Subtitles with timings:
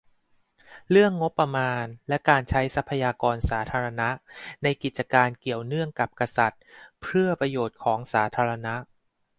[0.91, 4.09] -เรื่องงบประมาณและการใช้ทรัพยากรสาธารณะ
[4.63, 6.61] ในกิจการเกี่ยวเนื่องกับกษัตริย์
[7.01, 8.75] เพื่อประโยชน์ของสาธารณะ